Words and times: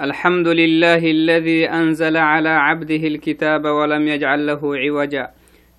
الحمد 0.00 0.48
لله 0.48 0.98
الذي 1.10 1.70
أنزل 1.70 2.16
على 2.16 2.48
عبده 2.48 2.96
الكتاب 2.96 3.64
ولم 3.64 4.08
يجعل 4.08 4.46
له 4.46 4.76
عوجا. 4.76 5.30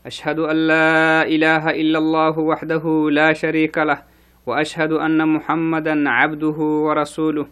أشهد 0.05 0.39
أن 0.39 0.67
لا 0.67 1.27
إله 1.27 1.69
إلا 1.69 1.99
الله 1.99 2.39
وحده 2.39 3.09
لا 3.11 3.33
شريك 3.33 3.77
له 3.77 3.99
وأشهد 4.45 4.91
أن 4.91 5.27
محمدا 5.27 6.09
عبده 6.09 6.59
ورسوله. 6.87 7.47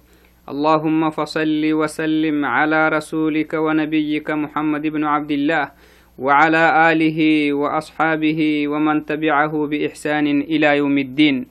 اللهم 0.50 1.10
فصل 1.10 1.64
وسلم 1.74 2.46
على 2.46 2.90
رسولك 2.90 3.54
ونبيك 3.54 4.32
محمد 4.32 4.88
بن 4.88 5.04
عبد 5.04 5.32
الله 5.32 5.72
وعلى 6.18 6.92
آله 6.92 7.20
وأصحابه 7.54 8.68
ومن 8.68 9.06
تبعه 9.06 9.68
بإحسان 9.68 10.28
إلى 10.42 10.78
يوم 10.78 10.98
الدين. 10.98 11.48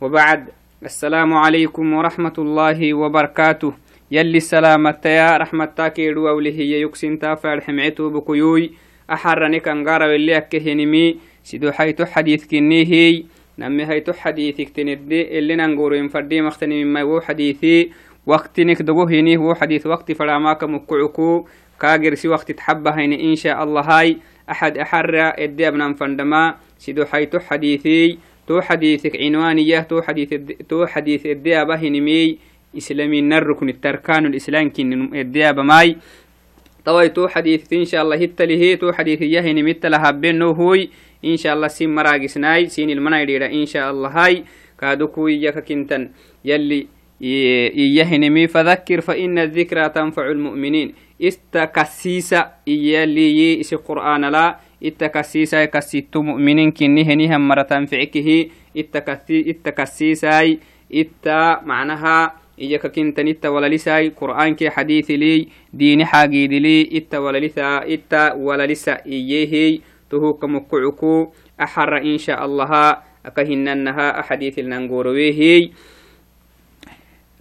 وبعد 0.00 0.48
السلام 0.82 1.34
عليكم 1.34 1.92
ورحمة 1.92 2.36
الله 2.38 2.94
وبركاته. 2.94 3.85
يلي 4.10 4.38
رحمة 5.38 5.64
تاكيدو 5.64 6.28
أوله 6.28 6.60
يكسين 6.60 7.18
تافر 7.18 7.60
حمعتو 7.60 8.10
بكيوي. 8.10 8.70
أحرني 9.12 9.60
كان 9.60 9.88
غارا 9.88 10.06
واللي 10.06 10.36
أكهنمي. 10.36 11.16
سيدو 11.42 11.72
حيث 11.72 12.02
حديث 12.02 12.46
كنيهي 12.46 13.24
نمي 13.58 13.86
حيث 13.86 14.10
حديثك 14.10 14.68
تندي 14.68 15.38
اللي 15.38 15.56
ننقورو 15.56 15.94
ينفردي 15.94 16.40
مختني 16.42 16.84
مما 16.84 17.02
هو 17.02 17.20
حديثي. 17.20 17.90
وقتنك 18.26 18.82
دقو 18.82 19.06
هيني 19.06 19.36
هو 19.36 19.54
حديث 19.54 19.86
وقت 19.86 20.12
فراماك 20.12 20.64
مكعكو 20.64 21.46
كاجرسي 21.80 22.28
وقت 22.28 22.52
تحبه 22.52 22.90
هيني 22.90 23.30
إن 23.30 23.34
شاء 23.34 23.62
الله 23.62 23.80
هاي. 23.80 24.16
أحد 24.50 24.78
أحرى 24.78 25.22
إدي 25.22 25.68
أبنان 25.68 25.94
فندما. 25.94 26.54
سيدو 26.78 27.04
حيث 27.04 27.36
حديثي. 27.36 28.18
تو 28.46 28.60
حديثك 28.60 29.16
عنوانية 29.16 29.80
تو 29.80 30.02
حديث 30.02 30.34
تو 30.68 30.86
حديث 30.86 31.26
إدي 31.26 31.62
أبهنمي 31.62 32.38
إسلامي 32.76 33.20
نركن 33.20 33.68
التركان 33.68 34.26
الإسلام 34.26 34.70
كن 34.70 35.14
الديابة 35.14 35.62
ماي 35.62 35.96
طوي 36.84 37.08
تو 37.08 37.28
حديث 37.28 37.72
إن 37.72 37.84
شاء 37.84 38.02
الله 38.02 38.16
هتله 38.16 38.74
تو 38.74 38.92
حديث 38.92 39.22
يهني 39.22 39.62
متلها 39.62 40.10
بينه 40.10 40.50
هوي 40.50 40.90
إن 41.24 41.36
شاء 41.36 41.54
الله 41.54 41.68
سين 41.68 41.94
مراجس 41.94 42.38
ناي 42.38 42.68
سين 42.68 42.90
المنايديرا 42.90 43.46
إن 43.46 43.66
شاء 43.66 43.90
الله 43.90 44.08
هاي. 44.08 44.44
كادوكو 44.80 45.26
إياك 45.28 45.64
كنتن. 45.64 46.10
يلي 46.44 46.86
يهنمي 47.96 48.46
فذكر 48.46 49.00
فإن 49.00 49.38
الذكرى 49.38 49.88
تنفع 49.88 50.30
المؤمنين. 50.30 50.94
استكسيسا 51.22 52.52
يلي 52.66 53.60
يسي 53.60 53.76
قرآن 53.76 54.24
لا. 54.24 54.60
اتكسيسا 54.84 55.64
كسيت 55.64 56.16
مؤمنين 56.16 56.70
كني 56.70 57.04
هنيهم 57.04 57.48
مرة 57.48 57.62
تنفعكه. 57.62 58.46
اتكسيسا 58.76 60.56
إيجاكا 62.58 62.88
كنتن 62.88 63.28
إتا 63.28 63.48
ولاليساي 63.48 64.08
قرآن 64.08 64.54
كي 64.54 64.70
حديث 64.70 65.10
لي 65.10 65.48
ديني 65.72 66.04
حاقيد 66.04 66.52
لي 66.52 66.88
إتا 66.98 67.18
ولاليسا 67.18 67.84
إتا 67.94 68.32
ولاليسا 68.32 69.04
إيهي 69.06 69.80
تهوك 70.10 70.44
مكعكو 70.44 71.28
أحر 71.60 71.96
إن 71.96 72.18
شاء 72.18 72.44
الله 72.44 72.96
أكهننها 73.26 74.20
أحاديث 74.20 74.58
لننقورويهي 74.58 75.70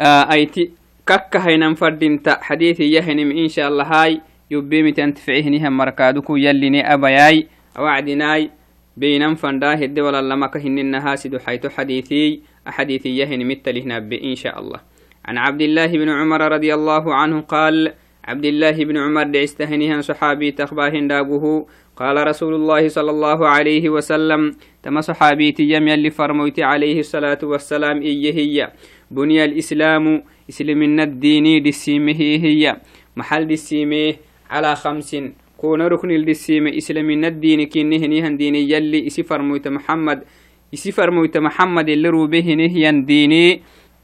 آه 0.01 0.31
أيتي 0.31 0.71
كاكا 1.07 1.39
هاي 1.39 1.57
ننفرد 1.57 2.03
انت 2.03 2.37
حديث 2.41 2.79
يهنم 2.79 3.31
إن 3.31 3.47
شاء 3.47 3.67
الله 3.69 3.83
هاي 3.83 4.21
يبي 4.51 4.83
متنتفعه 4.83 5.45
نها 5.49 5.69
مركادكو 5.69 6.35
يلي 6.35 6.69
نأبياي 6.69 7.47
أوعدناي 7.77 8.49
بينم 8.97 9.35
فنداه 9.35 9.79
الدول 9.83 10.15
اللهم 10.15 10.45
كهننها 10.45 11.15
سيدو 11.15 11.39
حيث 11.39 11.67
حديثي 11.67 12.41
أحديثي 12.67 13.17
يهنم 13.17 13.51
إتا 13.51 13.71
نبي 13.71 14.31
إن 14.31 14.35
شاء 14.35 14.59
الله. 14.59 14.94
عن 15.25 15.37
عبد 15.37 15.61
الله 15.61 15.87
بن 15.87 16.09
عمر 16.09 16.51
رضي 16.51 16.73
الله 16.73 17.13
عنه 17.13 17.41
قال 17.41 17.93
عبد 18.25 18.45
الله 18.45 18.71
بن 18.85 18.97
عمر 18.97 19.23
دعستهنها 19.23 20.01
صحابي 20.01 20.51
تخباهن 20.51 21.07
دابه 21.07 21.65
قال 21.95 22.27
رسول 22.27 22.53
الله 22.55 22.87
صلى 22.87 23.11
الله 23.11 23.47
عليه 23.47 23.89
وسلم 23.89 24.51
تم 24.83 25.01
صحابي 25.01 25.51
تيم 25.51 25.87
يلي 25.87 26.09
فرموت 26.09 26.59
عليه 26.59 26.99
الصلاة 26.99 27.39
والسلام 27.43 28.01
إيه 28.01 28.33
هي. 28.33 28.71
بني 29.11 29.45
الإسلام 29.45 30.23
إسلام 30.49 30.81
الديني 30.99 31.59
دسيمه 31.59 32.21
هي. 32.45 32.75
محل 33.15 33.47
دسيمه 33.47 34.13
على 34.49 34.75
خمس. 34.75 35.15
كون 35.57 35.81
ركن 35.81 36.11
الدسيمه 36.11 36.77
إسلام 36.77 37.09
الدين 37.09 37.65
كنه 37.65 37.97
نهن 37.97 38.37
ديني 38.37 38.61
يلي 38.71 39.07
إسي 39.07 39.23
فرموت 39.23 39.67
محمد. 39.67 40.23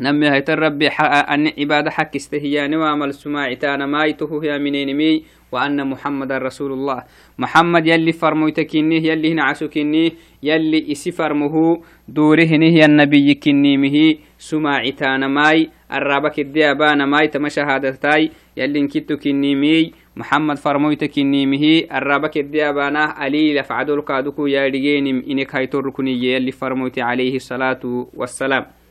kintan 0.00 0.02
name 0.02 0.28
haytan 0.28 0.58
rabbi 0.58 0.88
ane 1.28 1.52
cibaada 1.54 1.90
xakistehiyane 1.90 2.76
wamal 2.76 3.12
sumaacitanamai 3.12 4.14
tohuh 4.18 4.44
yaminenimiy 4.44 5.22
وأن 5.54 5.86
محمد 5.86 6.32
رسول 6.32 6.72
الله. 6.72 7.02
محمد 7.38 7.86
يلي 7.86 8.12
فرمويت 8.12 8.60
كنيه 8.60 9.12
يلي 9.12 9.38
كنيه 9.74 10.10
يلي 10.42 10.92
إسي 10.92 11.10
فرمه 11.10 11.82
دوره 12.08 12.42
هنيه 12.42 12.84
النبي 12.84 13.34
كنيمه 13.34 14.14
سماعتان 14.38 15.26
ماي 15.26 15.70
الرابك 15.92 16.38
الديابان 16.38 17.04
ماي 17.04 17.28
تم 17.28 17.48
شهادتاي 17.48 18.30
يلي 18.56 18.78
انكتو 18.80 19.16
كنيمي 19.16 19.92
محمد 20.16 20.56
فرمويت 20.58 21.04
كنيمه 21.04 21.86
الرابك 21.94 22.36
الديابان 22.36 22.96
علي 22.96 23.54
لفعدل 23.54 24.00
كادوكو 24.00 24.46
يا 24.46 24.66
رجينم 24.66 25.22
إنك 25.30 25.54
هيتو 25.54 25.78
ركني 25.78 26.12
يلي 26.24 26.50
فرمويت 26.50 26.98
عليه 26.98 27.36
الصلاة 27.36 28.10
والسلام. 28.14 28.83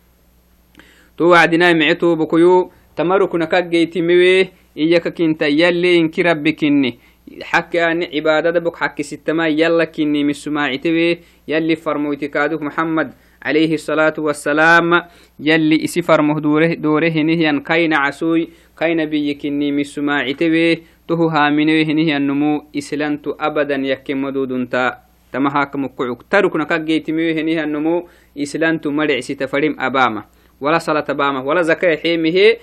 تو 1.17 1.25
وعدنا 1.25 1.73
معتو 1.73 2.15
بكيو 2.15 2.71
تمركنا 2.95 3.45
كجيتي 3.45 4.01
مويه 4.01 4.63
iyaka 4.75 5.11
kinta 5.11 5.45
yalli 5.47 5.97
inki 5.97 6.23
rabbi 6.23 6.53
kinni 6.53 6.99
حكاني 7.41 8.05
عبادة 8.15 8.59
بك 8.59 8.75
حك 8.75 9.01
ستما 9.01 9.47
يلا 9.47 9.85
كني 9.85 10.23
مسماعتوي 10.23 11.19
يلي 11.47 11.75
فرموتي 11.75 12.27
كادوك 12.27 12.61
محمد 12.61 13.13
عليه 13.43 13.73
الصلاة 13.73 14.13
والسلام 14.17 15.01
يلي 15.39 15.83
اسفر 15.83 16.21
مهدوره 16.21 16.73
دوره 16.73 17.09
نهيا 17.09 17.63
كاين 17.65 17.93
عسوي 17.93 18.49
كاين 18.79 19.05
بي 19.05 19.33
كني 19.33 19.71
مسماعتوي 19.71 20.83
تهو 21.07 21.27
هامنوه 21.27 21.83
نهيا 21.83 22.17
النمو 22.17 22.63
إسلنت 22.77 23.27
أبدا 23.39 23.75
يكي 23.75 24.13
مدودنتا 24.13 24.97
تما 25.31 25.49
هاكم 25.55 25.87
قعوك 25.87 26.23
تركنا 26.29 26.63
كجيت 26.63 27.11
ميوه 27.11 27.41
نهيا 27.41 27.63
النمو 27.63 28.07
إسلنت 28.37 28.87
مرع 28.87 29.19
ستفرم 29.19 29.75
أباما. 29.79 30.23
ولا 30.63 30.79
صلاة 30.79 31.03
أباما 31.09 31.43
ولا 31.43 31.61
زكاة 31.61 31.95
حيمه. 31.95 32.55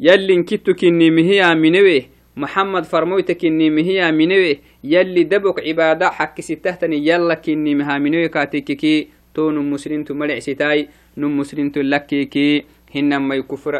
يلي 0.00 0.42
كتو 0.42 0.74
كني 0.74 1.10
مهي 1.10 1.54
منوي 1.54 2.06
محمد 2.36 2.84
فرمويت 2.84 3.32
كني 3.32 3.70
مهي 3.70 4.12
منوي 4.12 4.58
يلي 4.84 5.22
دبك 5.22 5.66
عبادة 5.66 6.10
حك 6.10 6.40
ستهتني. 6.40 7.06
يلا 7.06 7.34
كني 7.34 7.74
مها 7.74 7.98
منوي 7.98 8.28
كاتيكي 8.28 9.08
تو 9.34 9.50
نم 9.50 9.70
مسلم 9.70 10.04
تملع 10.04 10.38
ستاي. 10.38 10.88
نم 11.16 11.38
مسلم 11.38 11.70
تلكيكي 11.70 12.64
هنما 12.94 13.34
يكفر 13.34 13.74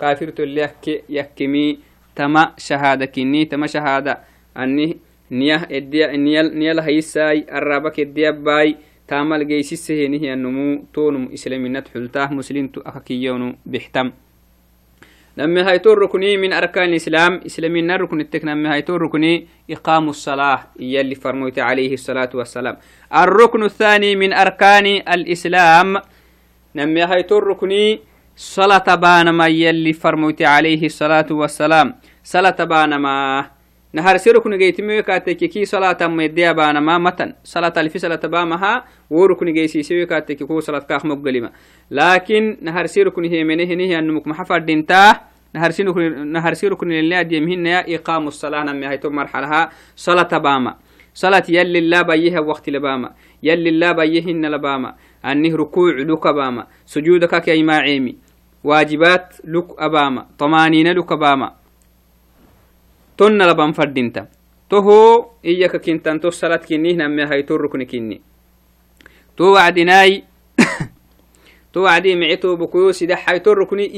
كافر 0.00 0.28
تلك 0.30 1.04
يكمي. 1.08 1.78
تما 2.16 2.52
شهادة 2.58 3.06
كني. 3.06 3.44
تما 3.44 3.66
شهادة 3.66 4.18
أني. 4.56 4.96
نيه 5.30 5.68
إديا 5.70 6.16
نيل 6.16 6.58
نيل 6.58 6.80
هيساي. 6.80 7.46
الرابك 7.52 8.00
إديا 8.00 8.30
باي. 8.30 8.76
نهي 9.10 10.32
النمو 10.32 10.84
تونم 10.94 11.28
إسلامي 11.34 11.68
نتحلتاه 11.68 12.32
مسلم 12.32 12.66
تو 12.68 12.80
أكيونو 12.80 13.54
بحتم. 13.66 14.10
نمي 15.38 15.60
هايتو 15.60 15.92
الركني 15.92 16.36
من 16.36 16.52
أركان 16.52 16.88
الإسلام 16.88 17.40
إسلامين 17.46 17.90
الركن 17.90 18.20
التك 18.20 18.44
نمي 18.44 18.68
هايتو 18.68 18.96
الركني 18.96 19.46
إقام 19.70 20.08
الصلاة 20.08 20.60
يلي 20.80 21.14
فرموت 21.14 21.58
عليه 21.58 21.92
الصلاة 21.94 22.30
والسلام. 22.34 22.76
الركن 23.14 23.62
الثاني 23.62 24.16
من 24.16 24.32
أركان 24.32 24.86
الإسلام 24.86 26.00
نمي 26.76 27.02
هايتو 27.02 27.38
الركني 27.38 28.00
صلاة 28.36 28.94
بانما 28.94 29.46
يلي 29.48 29.92
فرموت 29.92 30.42
عليه 30.42 30.86
الصلاة 30.86 31.26
والسلام. 31.30 31.94
صلاة 32.24 32.64
بانما 32.64 33.46
نهار 33.94 34.16
سيركن 34.16 34.58
جيتمي 34.58 35.02
كاتك 35.02 35.36
كي 35.36 35.64
صلاة 35.64 35.96
ميديا 36.02 36.52
بانما 36.52 36.98
متن. 36.98 37.32
صلاة 37.44 37.72
ألفي 37.76 37.98
صلاة 37.98 38.20
بامها 38.24 38.84
وركن 39.10 39.52
جيسي 39.52 39.82
سوي 39.82 40.06
كاتك 40.06 40.42
كو 40.42 40.60
صلاة 40.60 40.78
كاخ 40.78 41.06
مقلمة 41.06 41.50
لكن 41.90 42.58
نهار 42.62 42.86
سيركن 42.86 43.24
هي 43.24 43.44
منه 43.44 43.62
هي 43.62 43.98
أنمك 43.98 44.26
محفر 44.26 44.58
دينتا. 44.58 45.20
نهار 45.54 45.70
سيركن 45.70 46.26
نهار 46.32 46.54
سيركن 46.54 46.92
اللي 46.92 47.20
أديمهن 47.20 47.66
يا 47.66 47.94
إقام 47.94 48.26
الصلاة 48.26 48.62
نمي 48.62 48.88
هيتو 48.88 49.10
مرحلها. 49.10 49.70
صلاة 49.96 50.38
باما. 50.38 50.74
صلاة 51.14 51.44
يلي 51.48 51.78
الله 51.78 52.02
بيها 52.02 52.40
وقت 52.40 52.70
لباما. 52.70 53.14
يلي 53.42 53.68
الله 53.68 53.92
بيهن 53.92 54.46
لباما. 54.46 54.94
أنه 55.24 55.56
ركوع 55.56 55.92
لك 55.92 56.26
باما. 56.26 56.66
سجودك 56.86 57.42
كي 57.42 57.62
ما 57.62 57.76
عيمي 57.78 58.16
waajibaat 58.64 59.44
luk 59.44 59.76
abaama 59.76 60.24
طمانينة 60.38 60.94
luk 60.94 61.12
abaama 61.12 61.52
tonna 63.16 63.46
laban 63.46 63.74
fadinta. 63.74 64.26
Toho 64.68 65.34
iyaka 65.42 65.78
kintan 65.78 66.20
to 66.20 66.30
salat 66.30 66.66
kinnih 66.66 66.96
namme 66.96 67.26
hayto 67.26 67.58
rukni 67.58 67.86
kinni. 67.86 68.20
To 69.36 69.52
wacdinaai 69.52 70.24
to 71.72 71.82
wacdii 71.82 72.16
micito 72.16 72.56
bukuyo 72.56 72.92
sida 72.92 73.16
hayto 73.16 73.54
rukni 73.54 73.90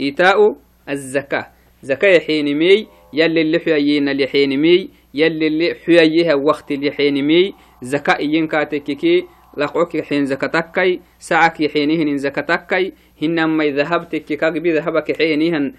إيتاء 0.00 0.56
الزكاة 0.88 1.46
زكاة 1.82 2.08
يحينمي 2.08 2.86
يلي 3.12 3.40
اللي 3.40 3.58
حيينا 3.58 4.10
اللي 4.10 4.26
حينمي 4.26 4.88
يلي 5.14 5.46
اللي 5.46 5.74
حييها 5.86 6.34
وقت 6.34 6.72
اللي 6.72 6.90
حينمي 6.90 7.54
زكاة 7.82 8.20
ينكاتككي 8.20 9.24
لقوك 9.56 10.00
حين 10.00 10.26
زكاتكي 10.26 11.00
ساعك 11.18 11.60
يحينهن 11.60 12.18
زكاتكي 12.18 12.92
هنما 13.22 13.64
ذهبتك 13.64 14.24
كاقبي 14.24 14.72
ذهبك 14.72 15.16
حينهن 15.18 15.74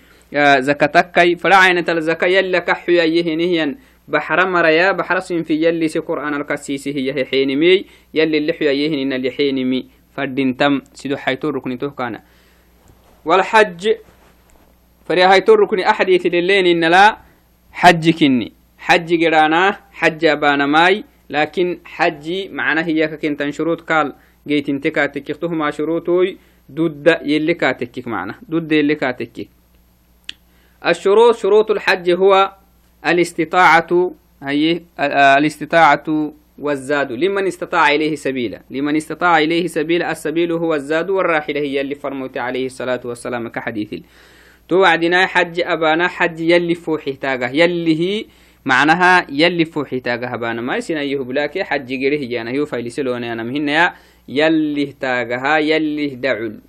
زكاتكي 0.60 1.36
فلا 1.36 1.56
عينة 1.56 1.86
الزكاة 1.90 2.28
يلي 2.28 2.62
كحييهنهن 2.62 3.76
بحر 4.08 4.50
مريا 4.50 4.92
بحر 4.92 5.20
في 5.22 5.54
يلي 5.54 5.88
سي 5.88 6.00
قرآن 6.00 6.34
القسيسي 6.34 6.96
هي 6.96 7.26
حينمي 7.26 7.86
يلي 8.14 8.38
اللي 8.38 8.54
حييهن 8.54 9.14
اللي 9.14 9.32
حينمي 9.32 9.86
فردين 10.16 10.58
سيدو 10.94 11.18
حيتو 11.18 11.50
ركني 11.50 11.78
كان 11.78 12.20
والحج 13.26 13.90
فريهاي 15.06 15.42
تركني 15.42 15.90
أحديث 15.90 16.26
للين 16.26 16.66
إن 16.66 16.92
لا 16.92 17.18
حج 17.72 18.10
كني. 18.10 18.52
حج 18.78 19.24
قرانا 19.24 19.80
حج 19.92 20.26
أبانا 20.26 20.66
ماي. 20.66 21.04
لكن 21.30 21.80
حجي 21.86 22.50
معناه 22.50 22.84
هي 22.84 23.08
كنت 23.08 23.50
شروط 23.50 23.82
قال 23.82 24.14
جيت 24.48 24.70
انتكا 24.70 25.06
تكيخته 25.06 25.48
مع 25.48 25.70
شروطي 25.70 26.38
ضد 26.72 27.18
يلي 27.26 27.54
كاتكك 27.54 28.08
معنا 28.08 28.36
ضد 28.50 28.72
يلي 28.72 28.96
كاتكك. 28.96 29.48
الشروط 30.86 31.36
شروط 31.36 31.72
الحج 31.72 32.12
هو 32.12 32.52
الاستطاعة 33.08 34.12
هي 34.44 34.82
الاستطاعة 35.00 36.34
والزاد 36.60 37.12
لمن 37.12 37.48
استطاع 37.48 37.90
إليه 37.90 38.16
سبيلا. 38.16 38.62
لمن 38.70 38.96
استطاع 38.96 39.38
إليه 39.40 39.68
سبيلا 39.68 40.12
السبيل 40.12 40.52
هو 40.52 40.76
الزاد 40.76 41.10
والراحلة 41.10 41.60
هي 41.60 41.82
اللي 41.82 41.96
فرموت 41.96 42.38
عليه 42.38 42.66
الصلاة 42.66 43.02
والسلام 43.06 43.48
كحديث. 43.48 43.94
توعدنا 44.70 45.26
حج 45.26 45.60
أبانا 45.60 46.08
حج 46.08 46.40
يلي 46.40 46.76
فوحي 46.76 47.14
تاغه 47.14 47.50
يلي 47.50 48.00
هي 48.00 48.26
معناها 48.66 49.28
يلي 49.30 49.66
فوحي 49.66 50.02
أبانا. 50.08 50.62
ما 50.62 50.78
يسنا 50.78 51.02
يهبلاك 51.02 51.60
حج 51.60 51.88
جريه 51.88 52.30
جانا 52.30 52.52
يو 52.52 52.66
فايلسلوني 52.66 53.34
أنا 53.34 53.44
مهنا 53.44 53.94
يلي 54.28 54.86
تاغها 54.86 55.58
يلي 55.58 56.08
دعول 56.08 56.60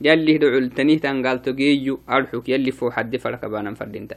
يلي 0.00 0.38
دعول 0.38 0.70
تنيه 0.70 0.98
تنقال 0.98 1.42
تجيو 1.42 2.00
أرحك 2.08 2.48
يلي 2.48 2.70
فوح 2.70 2.94
حد 2.96 3.16
فرق 3.16 3.44
أبانا 3.44 3.74
فردينتا. 3.74 4.16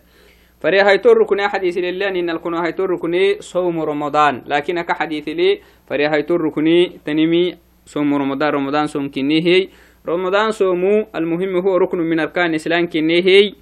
فري 0.60 0.82
هيتور 0.82 1.18
ركني 1.18 1.48
حديث 1.48 1.78
لله 1.78 2.08
إن 2.08 2.30
الكون 2.30 2.56
هيتور 2.56 2.90
ركني 2.90 3.42
صوم 3.42 3.80
رمضان. 3.80 4.44
لكن 4.46 4.82
كحديث 4.82 5.28
لي 5.28 5.60
فري 5.88 6.08
هيتور 6.08 6.42
ركني 6.42 7.00
تنمي 7.06 7.58
صوم 7.86 8.14
رمضان. 8.14 8.50
رمضان 8.54 8.88
صوم 8.88 9.12
كني 9.12 9.40
هي. 9.46 9.70
رمضان 10.08 10.52
صوم 10.52 11.06
المهم 11.16 11.56
هو 11.56 11.78
ركن 11.78 11.98
من 11.98 12.20
أركان 12.20 12.50
الإسلام 12.50 12.90
كني 12.90 13.22
هي. 13.24 13.54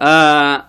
آه 0.00 0.64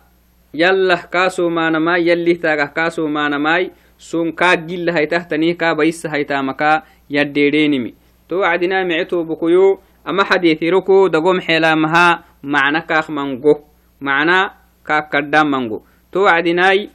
يلا 0.53 0.95
كاسو 0.95 1.49
ما 1.49 1.69
نماي 1.69 2.07
يلي 2.07 2.33
تاغا 2.33 2.65
كاسو 2.65 3.07
ما 3.07 3.29
نماي 3.29 3.71
صوم 3.99 4.31
كا 4.31 4.53
جل 4.55 4.89
هي 4.89 5.05
تحتني 5.05 5.53
كا 5.53 5.73
بيس 5.73 6.05
هي 6.05 6.23
تامكا 6.23 6.83
يديرينمي. 7.09 7.93
تو 8.29 8.43
عدنا 8.43 8.83
معتو 8.83 9.23
بكيو. 9.23 9.79
معنى 12.43 12.81
كاخ 12.81 13.11
منقو 13.11 13.53
معنى 14.01 14.49
كاكدام 14.87 15.79
تو 16.11 16.19
وعدناي 16.23 16.89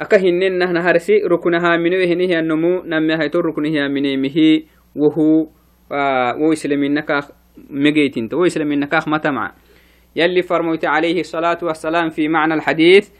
أكا 0.00 0.16
هنن 0.16 0.72
نهرسي 0.72 1.12
ركنها 1.24 1.76
منو 1.76 1.96
هنه 1.96 2.38
النمو 2.38 2.82
نمي 2.84 3.14
هيتو 3.14 3.40
ركنها 3.40 3.88
مني 3.88 4.16
مهي 4.16 4.64
وهو 4.96 5.46
و 6.40 6.52
إسلامين 6.52 6.94
نكاخ 6.94 7.28
مجيتين 7.70 8.28
تو 8.28 8.46
إسلامين 8.46 8.80
نكاخ 8.80 9.08
متمع. 9.08 9.52
يلي 10.16 10.42
فرموت 10.42 10.84
عليه 10.84 11.20
الصلاة 11.20 11.58
والسلام 11.62 12.08
في 12.08 12.28
معنى 12.28 12.54
الحديث 12.54 13.10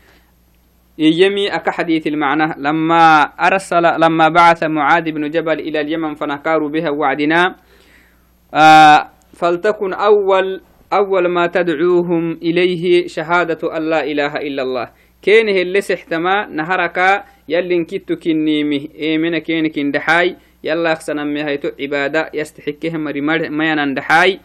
يمي 0.99 1.55
أكا 1.55 1.71
حديث 1.71 2.07
المعنى. 2.07 2.55
لما 2.59 3.23
أرسل 3.23 3.83
لما 4.01 4.29
بعث 4.29 4.63
معاذ 4.65 5.11
بن 5.13 5.31
جبل 5.31 5.61
إلى 5.61 5.81
اليمن 5.81 6.15
فنكاروا 6.15 6.69
بها 6.69 6.91
وعدنا 6.91 7.57
آه 8.55 9.11
فلتكن 9.41 9.93
أول 9.93 10.61
أول 10.93 11.29
ما 11.29 11.47
تدعوهم 11.47 12.33
إليه 12.33 13.07
شهادة 13.07 13.77
أن 13.77 13.83
لا 13.91 14.05
إله 14.05 14.37
إلا 14.37 14.63
الله. 14.63 14.91
كينه 15.23 15.63
اللي 15.63 15.81
سحتما 15.81 16.47
نهرك 16.47 16.99
يلي 17.49 17.85
كتو 17.85 18.17
كنيمه. 18.17 18.89
إيمنا 19.01 19.39
كين 19.39 19.69
كندحاي؟ 19.69 20.37
يلا 20.65 20.93
أخسنا 20.93 21.25
مهيتو 21.25 21.69
عبادة 21.81 22.31
يستحكهم 22.35 23.05
ما 23.51 23.65
ينندحاي 23.71 24.41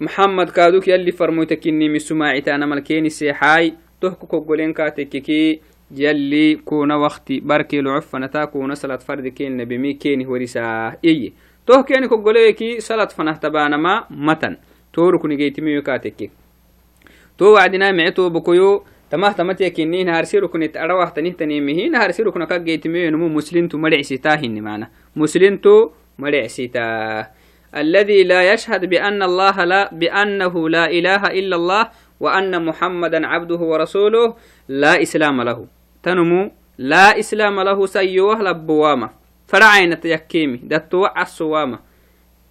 محمد 0.00 0.50
كادوك 0.50 0.88
يلي 0.88 1.12
فرموت 1.12 1.52
كنيمي 1.52 1.98
سماعي 1.98 2.42
أنا 2.48 2.66
ملكيني 2.66 3.08
سيحاي. 3.08 3.74
تهكو 4.00 4.26
كقولين 4.26 4.72
كاتككي 4.72 5.60
يلي 5.96 6.54
كون 6.54 6.92
وقتي. 6.92 7.40
بركي 7.40 7.80
لعفنا 7.80 8.26
تا 8.26 8.44
كون 8.44 8.74
صلاة 8.74 8.96
فرد 8.96 9.28
كين 9.28 9.56
نبي 9.56 9.78
مي 9.78 9.92
كيني 9.92 10.26
ورساه 10.26 10.96
إيه. 11.04 11.32
توه 11.68 11.82
كيان 11.82 12.06
كوغوليكي 12.08 12.80
سلات 12.80 13.12
فنحت 13.12 13.46
بانما 13.46 14.04
متن. 14.10 14.56
تور 14.92 15.16
كوني 15.16 15.36
جيتمي 15.36 15.70
يكاتكي 15.70 16.30
تو 17.38 17.44
وعدنا 17.54 17.92
معتو 17.92 18.28
بكويو 18.28 18.84
تماه 19.10 19.32
تمتي 19.32 19.70
كيني 19.70 20.04
نهار 20.04 20.24
سيرو 20.24 20.48
كوني 20.48 20.68
تاروح 20.68 21.10
تنين 21.10 21.36
تنين 21.36 21.66
مي 21.66 21.88
نهار 21.88 22.10
سيرو 22.10 22.32
كونا 22.32 22.44
كاك 22.44 22.60
جيتمي 22.60 23.10
نمو 23.10 23.28
مسلم 23.28 23.68
تو 23.68 23.78
مريع 23.78 24.02
سيتا 24.02 24.34
هني 24.34 24.60
معنا 24.60 24.88
مسلم 25.16 25.56
تو 25.56 25.90
مريع 26.18 26.46
سيتا. 26.46 27.26
الذي 27.76 28.24
لا 28.24 28.52
يشهد 28.52 28.84
بأن 28.88 29.22
الله 29.22 29.64
لا 29.64 29.94
بأنه 29.94 30.68
لا 30.68 30.90
إله 30.90 31.22
إلا 31.36 31.56
الله 31.56 31.88
وأن 32.20 32.64
محمدا 32.64 33.26
عبده 33.26 33.60
ورسوله 33.60 34.34
لا 34.68 35.02
إسلام 35.02 35.42
له. 35.42 35.66
تنمو 36.02 36.50
لا 36.78 37.18
إسلام 37.18 37.60
له 37.60 37.86
سيوه 37.86 38.42
لبوامه. 38.42 39.17
فرعين 39.48 40.00
تيكيمي 40.00 40.56
دتوع 40.62 41.22
الصوامة 41.22 41.78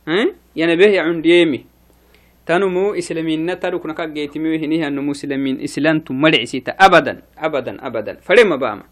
ها؟ 0.07 0.33
ينبه 0.55 0.85
يعنديمي. 0.85 1.65
تنمو 2.45 2.93
إسلامين 2.93 3.59
تركنا 3.59 3.93
كجيتمي 3.93 4.57
هنيه 4.57 4.87
أنه 4.87 5.01
مسلمين 5.01 5.61
إسلام 5.61 5.99
تمرعسيتا 5.99 6.71
أبدا 6.71 7.21
أبدا 7.37 7.87
أبدا. 7.87 8.13
فريم 8.25 8.55
باما 8.57 8.83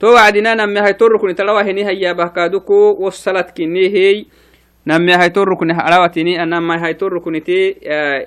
تو 0.00 0.14
وعدنا 0.14 0.54
نمي 0.54 0.80
هاي 0.80 0.92
تركني 0.92 1.34
تلوا 1.34 1.62
هنيه 1.62 1.88
يا 1.88 2.12
بهكادوكو 2.12 2.96
وصلت 2.98 3.56
كني 3.56 3.86
هي 3.88 4.24
نمي 4.86 5.12
هاي 5.12 5.30
تركني 5.30 5.72
أرواتني 5.72 6.42
أنا 6.42 6.60
ما 6.60 6.84
هاي 6.84 6.94
تركني 6.94 7.40
تي 7.40 7.76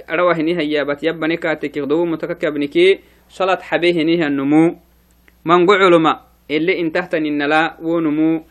أروا 0.09 0.33
هنيه 0.33 0.59
يا 0.59 0.83
بات 0.83 1.03
يبني 1.03 1.38
كاتك 1.38 1.77
يغدو 1.77 2.05
متككبنكي 2.05 3.00
صلاة 3.29 3.59
حبيه 3.62 3.93
هنيه 4.01 4.27
النمو 4.27 4.75
من 5.45 5.69
علماء 5.69 6.25
اللي 6.51 6.79
انتهتني 6.79 7.29
النلا 7.29 7.77
ونمو. 7.81 8.43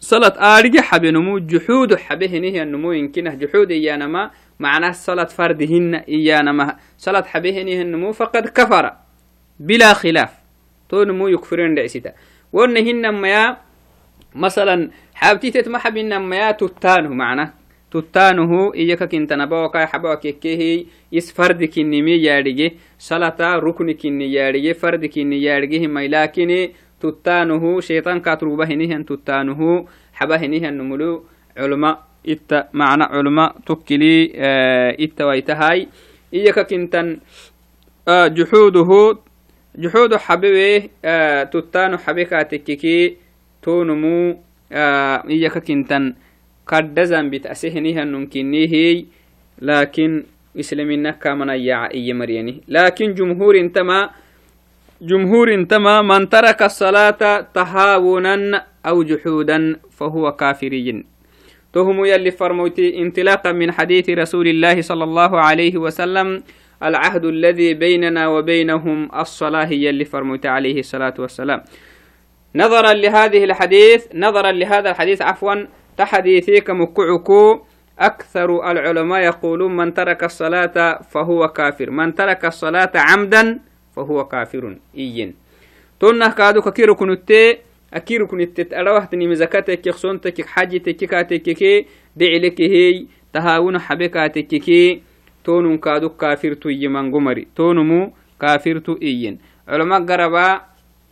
صلاة 0.00 0.58
آرجع 0.58 0.80
حبي 0.80 1.10
نمو 1.10 1.38
جحود 1.38 1.94
حبيه 1.94 2.28
هنيه 2.28 2.62
النمو 2.62 2.92
يمكنه 2.92 3.34
جحود 3.34 3.70
إيانما 3.70 4.30
معناه 4.60 4.92
صلاة 4.92 5.24
فردهن 5.24 5.94
إيانا 5.94 6.52
ما 6.52 6.76
صلاة 6.98 7.22
حبيهن 7.22 7.86
نمو 7.86 8.12
فقد 8.12 8.48
كفر 8.48 8.92
بلا 9.60 9.92
خلاف. 9.92 10.30
تو 10.88 11.04
نمو 11.04 11.28
يكفرين 11.28 11.74
دعسيتا 11.74 12.12
ونهن 12.52 13.08
ما 13.08 13.56
مثلا 14.34 14.90
حابتي 15.14 15.50
تتمحب 15.50 15.96
إنما 15.96 16.36
يا 16.36 16.52
تتانه 16.52 17.08
معناه. 17.08 17.52
تتانه 17.90 18.74
إياك 18.74 19.04
كنت 19.04 19.32
نبوكا 19.32 19.86
حبوك 19.86 20.26
كيه 20.26 20.86
يس 21.12 21.32
فرد 21.32 21.64
كنمي 21.64 22.22
يارجي 22.22 22.76
صلاة 22.98 23.36
ركن 23.40 23.92
كني 23.92 24.32
يارجي 24.32 24.74
فرد 24.74 25.06
كني 25.06 25.42
يارجي 25.42 25.86
ما 25.86 26.06
لكن 26.06 26.68
تتانه 27.00 27.80
شيطان 27.80 28.20
كاتروبه 28.20 28.68
نهن 28.74 29.04
تتانه 29.04 29.60
حبه 30.12 30.46
نهن 30.46 30.74
نملو 30.78 31.24
علماء 31.56 31.96
إتا 32.28 32.68
معنى 32.72 33.04
علماء 33.04 33.56
تكلي 33.66 34.32
آه 34.36 34.96
إتا 35.00 35.24
ويتهاي 35.24 35.88
إياك 36.34 36.58
كنتن 36.70 37.18
آه 38.08 38.26
جحوده 38.26 38.90
جحود 39.78 40.14
حبيبه 40.16 40.88
تتانو 41.52 41.96
حبيكا 41.98 42.42
تككي 42.42 43.16
تونمو 43.62 44.36
إياك 44.72 45.58
كنتن 45.58 46.14
قدزن 46.66 47.30
بتأسهنيها 47.30 48.04
نمكنيه 48.04 49.04
لكن 49.62 50.24
إسلامنا 50.60 51.10
كامنا 51.10 51.54
يا 51.54 51.90
إيه 51.90 52.12
مريني 52.12 52.60
لكن 52.68 53.14
جمهور 53.14 53.58
انتما 53.60 54.10
جمهور 55.00 55.54
انتما 55.54 56.02
من 56.02 56.28
ترك 56.28 56.62
الصلاة 56.62 57.52
تهاونا 57.54 58.64
أو 58.86 59.02
جحودا 59.02 59.76
فهو 59.92 60.32
كافرين 60.32 61.04
تهم 61.72 62.04
يلي 62.04 62.30
فرموتي 62.30 62.98
انطلاقا 63.02 63.52
من 63.52 63.72
حديث 63.72 64.10
رسول 64.10 64.48
الله 64.48 64.80
صلى 64.80 65.04
الله 65.04 65.40
عليه 65.40 65.76
وسلم 65.76 66.42
العهد 66.82 67.24
الذي 67.24 67.74
بيننا 67.74 68.28
وبينهم 68.28 69.08
الصلاة 69.12 69.68
يلي 69.68 70.04
فرموتي 70.04 70.48
عليه 70.48 70.80
الصلاة 70.80 71.14
والسلام. 71.18 71.60
نظرا 72.54 72.92
لهذه 72.92 73.44
الحديث 73.44 74.06
نظرا 74.14 74.52
لهذا 74.52 74.90
الحديث 74.90 75.22
عفوا 75.22 75.54
تحديثيك 75.96 76.70
مكعكو 76.70 77.60
أكثر 77.98 78.70
العلماء 78.70 79.20
يقولون 79.20 79.76
من 79.76 79.94
ترك 79.94 80.24
الصلاة 80.24 81.00
فهو 81.12 81.48
كافر. 81.48 81.90
من 81.90 82.14
ترك 82.14 82.44
الصلاة 82.44 82.92
عمدا 82.94 83.58
فهو 83.96 84.24
كافر. 84.24 84.76
إين 84.98 85.34
تونه 86.00 86.28
كادو 86.28 86.60
كيرو 86.60 86.94
كنتي 86.94 87.58
أكيرو 87.94 88.26
كنت 88.26 88.72
أروحتني 88.72 89.28
مزكاتك 89.28 89.90
خصونتك 89.90 90.46
حاجتك 90.46 91.04
كاتك 91.04 91.86
دعلك 92.16 92.60
هي 92.60 93.06
تهاون 93.32 93.78
حبكاتك 93.78 94.46
كي 94.46 95.02
تونون 95.44 95.78
كادو 95.78 96.08
كافر 96.08 96.52
تو 96.54 96.68
يمن 96.68 97.12
قمري 97.12 97.46
تونمو 97.56 98.12
كافر 98.40 98.78
تو 98.78 98.98
إين 99.02 99.38
علماء 99.68 100.00
قربا 100.04 100.60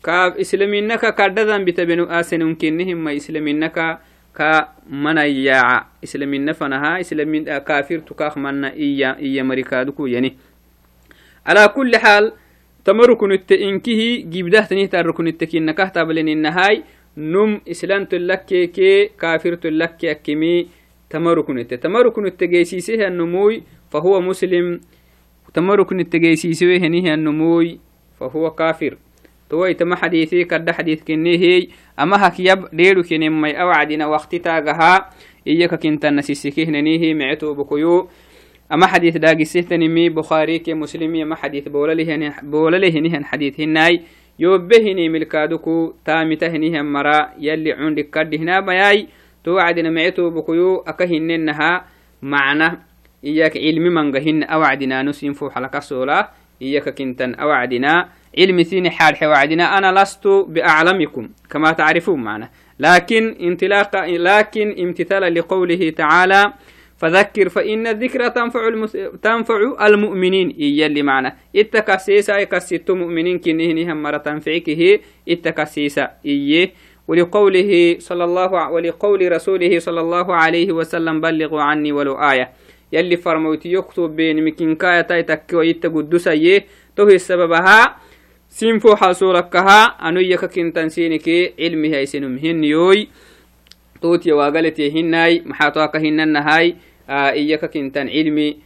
كاف 0.04 0.36
إسلامينك 0.36 1.14
كاددان 1.14 1.64
بتبنو 1.64 2.04
آسنون 2.04 2.54
كنهم 2.54 3.04
ما 3.04 3.16
إسلامينك 3.16 3.98
ka 4.34 4.74
mana 4.90 5.24
yaaca 5.30 5.86
islamina 6.02 6.54
fanaha 6.54 6.98
islamin 6.98 7.46
kafir 7.62 8.02
tukak 8.02 8.34
mana 8.36 8.74
iya 8.74 9.14
iya 9.22 9.46
marikaduku 9.46 10.10
yani 10.10 10.34
ala 11.46 11.70
kulli 11.70 11.94
xaal 11.94 12.34
tamarukunite 12.84 13.54
inkihi 13.54 14.22
gibdahtanihtarukunite 14.28 15.46
kinakah 15.46 15.92
tableninahai 15.92 16.84
num 17.16 17.60
islanto 17.64 18.18
lakkeke 18.18 19.16
kafirto 19.16 19.70
lakke 19.70 20.10
akkimi 20.10 20.68
tamarukunite 21.08 21.78
tamarukunite 21.80 22.48
geysiisehanumuy 22.48 23.62
fahuwa 23.90 24.20
muslim 24.20 24.80
tamarukunite 25.52 26.18
geysiisewehenihanumuy 26.20 27.78
fahuwa 28.18 28.50
kafir 28.54 28.96
towaitama 29.48 29.96
xadiisi 29.96 30.44
kadda 30.44 30.72
xadiiskenihiy 30.72 31.72
ama 31.96 32.18
hakyab 32.18 32.68
dheeru 32.72 33.04
kenemmai 33.04 33.56
awacdina 33.56 34.08
wakti 34.08 34.40
أما 38.72 38.86
حديث 38.86 39.16
داقي 39.16 39.44
سيثني 39.44 39.88
مي 39.88 40.08
بخاري 40.08 40.58
كي 40.58 40.74
مسلمي 40.74 41.22
أما 41.22 41.36
حديث 41.36 41.68
بولا 41.68 41.92
ليه 41.92 43.00
نيه 43.00 43.22
حديث 43.22 43.60
هناي 43.60 44.00
يوبه 44.38 44.84
ملكادوكو 44.94 45.10
ملكادكو 45.12 45.94
تامته 46.04 46.56
نيه 46.56 46.82
مرا 46.82 47.30
يلي 47.38 47.72
عند 47.72 48.00
كرد 48.00 48.34
هنا 48.34 48.60
بياي 48.60 49.08
توعد 49.44 49.78
نمعتو 49.80 50.30
بكيو 50.30 50.76
أكهن 50.76 51.40
نها 51.44 51.84
معنا. 52.22 52.78
إياك 53.24 53.56
علمي 53.56 53.90
منغهن 53.90 54.42
أوعدنا 54.42 55.02
نسيم 55.02 55.32
فو 55.32 55.50
حلقة 55.50 55.80
سولة 55.80 56.28
إياك 56.62 56.88
كنتن 56.88 57.34
أوعدنا. 57.34 58.08
علمي 58.38 58.64
ثيني 58.64 58.90
حال 58.90 59.14
وعدنا 59.28 59.78
أنا 59.78 60.02
لست 60.02 60.26
بأعلمكم 60.26 61.28
كما 61.50 61.72
تعرفون 61.72 62.22
معنا. 62.22 62.50
لكن 62.78 63.36
انطلاقا 63.40 64.06
لكن 64.06 64.74
امتثالا 64.78 65.30
لقوله 65.30 65.90
تعالى 65.90 66.52
فذكر 66.96 67.48
فإن 67.48 67.86
الذكرى 67.86 68.30
تنفع 68.30 68.68
المس... 68.68 68.92
تنفع 69.22 69.86
المؤمنين. 69.86 70.54
يلي 70.58 71.02
معنا 71.02 71.36
اتكسيسا 71.56 72.38
يكسيت 72.38 72.90
مؤمنين 72.90 73.38
كنهنهم 73.38 74.02
مرة 74.02 74.16
تنفعكه. 74.16 74.98
اتكسيسا 75.28 76.10
إيه 76.26 76.72
ولقوله 77.08 77.96
صلى 77.98 78.24
الله 78.24 78.70
ولقول 78.70 79.32
رسوله 79.32 79.78
صلى 79.78 80.00
الله 80.00 80.34
عليه 80.34 80.72
وسلم 80.72 81.20
بلغوا 81.20 81.62
عني 81.62 81.92
ولو 81.92 82.14
آية. 82.14 82.50
يلي 82.92 83.16
فرموت 83.16 83.66
يكتب 83.66 84.16
بين 84.16 84.44
مكينكاية 84.44 85.00
تايتك 85.00 85.42
ويتقدس 85.52 86.26
يه 86.26 86.64
تهي 86.96 87.18
سببها 87.18 87.96
sinfo 94.04 94.34
hasolakaha 94.34 94.34
anoyaka 94.34 94.34
kintansinike 94.34 94.34
cilmihi 94.34 94.34
aisenum 94.34 94.34
hiniyoy 94.34 94.34
totiya 94.34 94.36
wagaletiya 94.36 94.90
hinai 94.90 95.42
maxatoaka 95.44 95.98
hinanahai 95.98 96.76
iyaka 97.36 97.68
kintan 97.68 98.08
cilmi 98.08 98.60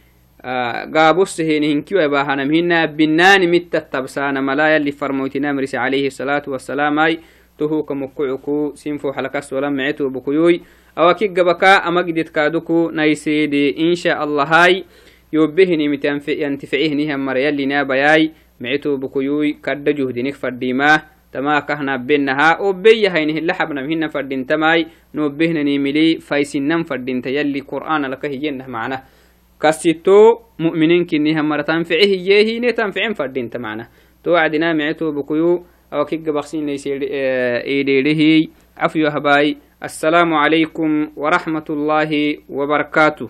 gaaboseheni 0.91 1.67
hinkiwa 1.67 2.09
bahanam 2.09 2.51
hina 2.51 2.87
binani 2.87 3.47
mitta 3.47 3.81
tabsana 3.81 4.41
mala 4.41 4.69
yali 4.69 4.91
farmoytinamrisi 4.91 5.77
alayhi 5.77 6.11
salatu 6.11 6.51
wassalamai 6.51 7.19
tohuka 7.57 7.95
mukucuku 7.95 8.71
sinfo 8.75 9.11
halakasola 9.11 9.71
meceto 9.71 10.09
bukuyoy 10.09 10.59
awaki 10.95 11.29
gabaka 11.29 11.83
amagididkaduku 11.83 12.91
naisede 12.91 13.69
insha 13.69 14.19
allahai 14.19 14.85
yobehinimit 15.31 16.03
yantificihnihan 16.27 17.19
mara 17.19 17.39
yalinabayai 21.29 21.29
micito 21.29 21.29
bukuyuy 21.29 21.29
kadda 21.29 21.29
juhdinik 21.29 21.31
fadhimaa 21.31 21.31
tamaa 21.31 21.61
kahnabenaha 21.61 22.57
obeyahaini 22.59 23.33
hila 23.33 23.53
xabnam 23.53 23.87
hina 23.89 24.09
fadhintamai 24.09 24.87
nobehnanimili 25.13 26.19
faysinan 26.21 26.83
fadhinta 26.85 27.29
yalli 27.29 27.61
qur'aan 27.61 28.05
alaka 28.05 28.27
hiyenah 28.27 28.67
macna 28.67 29.01
kasito 29.57 30.41
mu'mininkiniha 30.59 31.43
mara 31.43 31.63
tanfice 31.63 32.05
hiyehine 32.07 32.73
tanficen 32.73 33.15
fadhinta 33.15 33.59
macna 33.59 33.87
to 34.23 34.31
wacdina 34.31 34.73
micito 34.73 35.11
bukuyu 35.11 35.65
awakigabaqsinayseedheerehiy 35.91 38.49
afyo 38.75 39.09
habai 39.11 39.57
السلام 39.79 40.33
عليكم 40.33 41.09
ورحمة 41.15 41.63
الله 41.69 42.37
وبركاته 42.49 43.29